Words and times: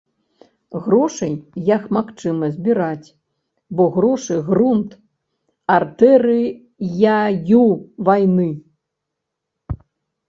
Грошай, 0.85 1.33
як 1.75 1.83
магчыма, 1.97 2.45
збіраць, 2.55 3.13
бо 3.79 3.83
грошы 3.97 4.39
грунт 4.49 4.97
артэрыяю 5.77 7.65
вайны. 8.09 8.49